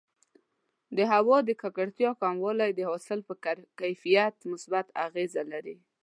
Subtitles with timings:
[0.97, 3.35] د هوا د ککړتیا کموالی د حاصل پر
[3.79, 5.77] کیفیت مثبت اغېز لري.